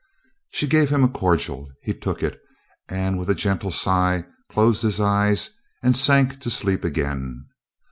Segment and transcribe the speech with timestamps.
[0.49, 1.69] She gave him a cordial.
[1.83, 2.41] He took it,
[2.89, 5.51] and with a gentle sigh, closed his eyes,
[5.83, 7.45] and sank to sleep again.